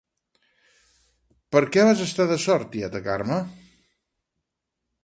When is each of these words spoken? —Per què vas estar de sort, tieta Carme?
—Per 1.57 1.61
què 1.75 1.85
vas 1.89 2.03
estar 2.07 2.27
de 2.33 2.39
sort, 2.47 2.67
tieta 2.79 3.05
Carme? 3.11 3.39